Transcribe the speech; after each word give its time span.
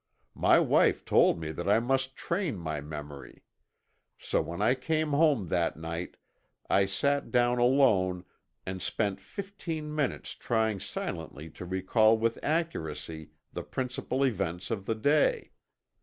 My 0.33 0.57
wife 0.57 1.05
told 1.05 1.39
me 1.39 1.51
that 1.51 1.69
I 1.69 1.79
must 1.79 2.15
train 2.15 2.57
my 2.57 2.81
memory. 2.81 3.43
So 4.17 4.41
when 4.41 4.59
I 4.59 4.73
came 4.73 5.11
home 5.11 5.49
that 5.49 5.77
night 5.77 6.17
I 6.67 6.87
sat 6.87 7.29
down 7.29 7.59
alone 7.59 8.25
and 8.65 8.81
spent 8.81 9.19
fifteen 9.21 9.93
minutes 9.93 10.33
trying 10.33 10.79
silently 10.79 11.51
to 11.51 11.65
recall 11.65 12.17
with 12.17 12.39
accuracy 12.41 13.29
the 13.53 13.61
principal 13.61 14.23
events 14.25 14.71
of 14.71 14.87
the 14.87 14.95
day. 14.95 15.51